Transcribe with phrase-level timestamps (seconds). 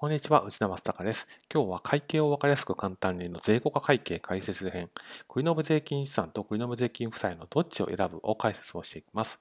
[0.00, 1.26] こんにちは、内田正孝です。
[1.52, 4.90] 今日は会計を分かりやすく簡単にの税後化会計解説編、
[5.26, 9.40] 繰延税金資産と繰延税金負債のどっちを選ぶを解説をしていきます。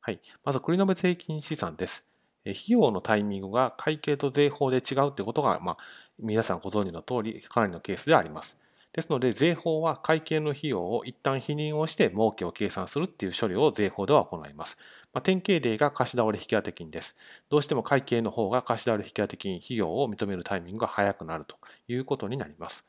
[0.00, 0.20] はい。
[0.44, 2.04] まず、繰延税金資産です。
[2.46, 5.76] 費用のタイミングが会計と税法で違うということが、まあ、
[6.20, 8.56] 皆さんご存知の通り、かなりのケースであります。
[8.92, 14.78] ですので、税法は会計の費用を一旦否認をして儲けを計算するっていう処理を税法では行います。
[15.12, 17.16] まあ、典型例が貸し倒れ引当金です。
[17.48, 21.56] どうしても会計の方が貸し倒れ引当金費用を認めるタイミングが早くなると
[21.88, 22.86] いうことになります。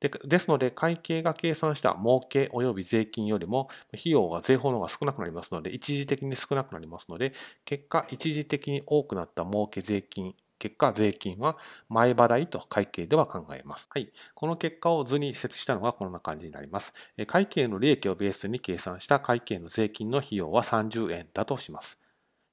[0.00, 7.32] でですので、会計が計算した儲け及び税金よりも費用が税法の方が少なくなりますので、一時的に少なくなりますので、
[7.64, 11.56] 結果、一時的に多くなった儲け税金結果、税金は
[11.88, 13.88] 前払いと会計では考えます。
[13.90, 14.10] はい。
[14.34, 16.92] この結果を図に設したのがこんな感じになります。
[17.26, 21.98] 会計の利益をベースに計算した会計の税金の費用は30円だとします。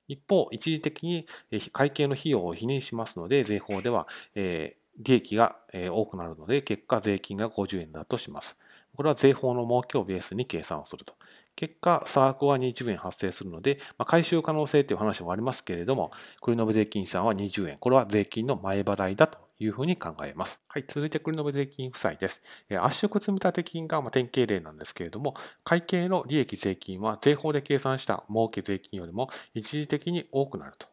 [0.07, 1.25] 一方、一時的に
[1.71, 5.57] 会計の費用を否認しますので、税法では、え、利益が
[5.91, 8.57] 多くなるので、結果税金が50円だとします。
[8.95, 11.15] これは税法の儲けをベースに計算をすると。
[11.55, 16.11] 結果、差額は20円発生するので、まあ、回収可能性という話もありますけれども、
[16.41, 17.77] 繰延税金算は20円。
[17.77, 20.59] これは税金の前払いだというふうに考えます。
[20.67, 22.41] はい、続いて繰延税金負債です。
[22.79, 25.33] 圧縮積立金が典型例なんですけれども、
[25.63, 30.87] 会計の利益税金は税法で計算した儲け税金よりも一時的に多くなると。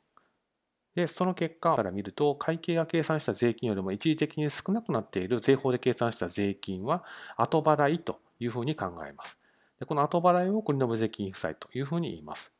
[0.95, 7.05] で、その結果から見ると、会計が計算した税金よりも一時的に少なくなっている税法で計算した税金は
[7.37, 9.42] 後払いというふうに考えます。
[9.83, 12.53] でこの後払いを繰延税金負債というふうに言います。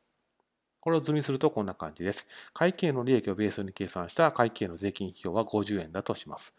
[0.81, 2.27] これを図にするとこんな感じです。
[2.53, 6.53] 会計の利益をベースに計算した会計の税金費用は50円だとします。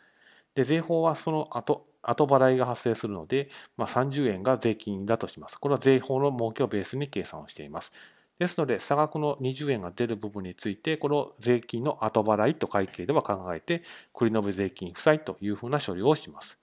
[0.55, 5.57] で、税法はその後、後払いが発生するので、まあ、30円が税金だとします。
[5.57, 7.91] これは税法の儲けをベースに計算をしています。
[8.39, 13.83] ですので、差額の20円が出る部分について、この税金の後払いと会計では考えて、
[14.13, 16.57] 繰延税金負債というふうな処理をします。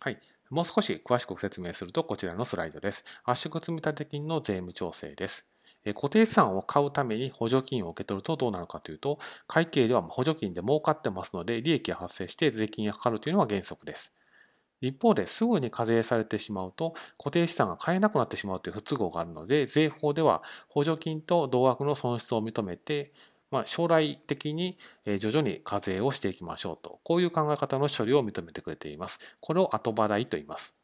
[0.00, 0.18] はい。
[0.50, 3.04] もう少し詳しく説明するとこちらのスライドです。
[3.24, 5.44] 圧縮積立金の税務調整です。
[5.94, 14.12] 固定資産を買うために補助金を受け取るとどうなるかというと、会計では補助金で儲かってますので、利益が発生して税金がかかるというのが原則です。
[14.80, 23.12] 一方ですぐに課税されてしまうと固定資産が買えなくなってしまうという不都合があるので税法では補助金と同額の損失を認めて
[23.50, 24.78] まあ、将来的に
[25.18, 29.18] 徐々に課税をしていきましょうと、こういう考え方の処理を認めてくれています。
[29.40, 30.74] これを後払いと言います。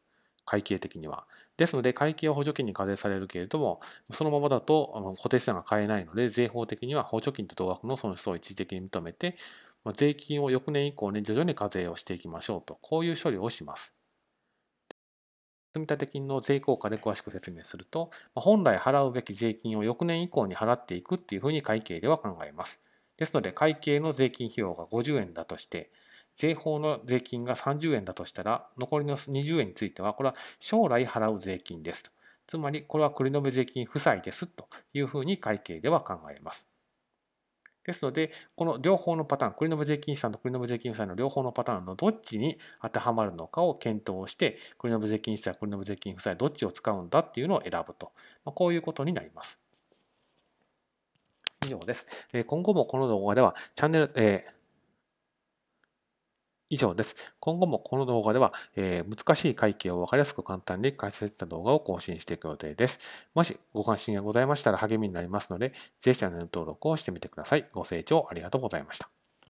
[0.45, 1.27] 会計的には。
[1.57, 3.81] ですので、会計は補助金に課税されるけれども、
[4.11, 9.37] そのままだと固定資産が買えないので、税法的には補助金と同額の損失を一時的に認めて、
[9.95, 13.94] 税金を翌年以降に徐々に課税をしていきましょうと、こういう処理をします。
[15.75, 22.79] 積立金の税効果で詳しく説明すると、本来払うべき税金を翌年以降に払っていくっていうふうに会計では考えます。
[23.17, 25.91] ですので、会計の税金費用が50円だとして、
[26.35, 32.11] 税法の税金が30円だとしたら、残りの20円については、これは将来払う税金ですと。
[32.47, 36.74] つまり、これは繰延税金負債ですというふうに会計では考えます。
[37.85, 48.11] ですので、この両方のパターン、栗の部税金資産と栗の部税金負債の両方のパターンのどっちに当てはまるのかを検討して、栗の部税金資産、繰延税金負債どっちを使うんだっていうのを選ぶと。
[48.43, 49.59] まあ、こういうことになります。
[51.65, 52.07] 以上です。
[52.45, 54.54] 今後もこの動画ではチャンネル、えー
[56.75, 57.15] 以上です。
[57.39, 62.99] 今後もこの動画では、えー、難しい会計を分かりやすく簡単に解説した動画を更新していく予定です。
[63.33, 67.65] もしご関心がございましたら励みになりますので、ぜひチャンネル登録をしてみてください。
[67.73, 69.14] ご清聴ありがとうございました。